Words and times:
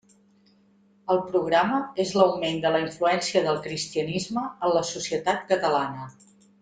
El 1.15 1.19
programa 1.25 1.81
és 2.05 2.13
l'augment 2.19 2.57
de 2.63 2.71
la 2.75 2.79
influència 2.85 3.43
del 3.49 3.59
cristianisme 3.67 4.47
en 4.55 4.75
la 4.79 4.83
societat 4.95 5.45
catalana. 5.53 6.09